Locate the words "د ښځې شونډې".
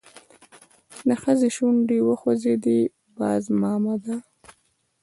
1.07-1.97